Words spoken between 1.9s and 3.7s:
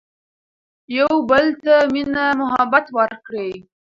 مينه محبت ور کړي